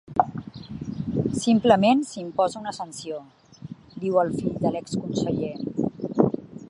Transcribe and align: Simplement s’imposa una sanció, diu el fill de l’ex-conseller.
Simplement 1.43 2.01
s’imposa 2.11 2.63
una 2.63 2.73
sanció, 2.79 3.19
diu 4.07 4.17
el 4.23 4.35
fill 4.39 4.59
de 4.65 4.73
l’ex-conseller. 4.77 5.55